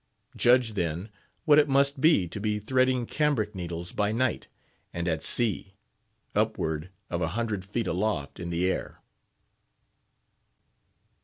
Judge, 0.35 0.73
then, 0.73 1.11
what 1.45 1.59
it 1.59 1.69
must 1.69 2.01
be 2.01 2.27
to 2.27 2.39
be 2.39 2.57
threading 2.57 3.05
cambric 3.05 3.53
needles 3.53 3.91
by 3.91 4.11
night, 4.11 4.47
and 4.91 5.07
at 5.07 5.21
sea, 5.21 5.75
upward 6.33 6.89
of 7.11 7.21
a 7.21 7.27
hundred 7.37 7.63
feet 7.63 7.85
aloft 7.85 8.39
in 8.39 8.49
the 8.49 8.65
air. 8.65 8.99